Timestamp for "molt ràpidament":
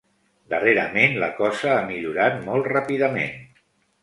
2.49-3.39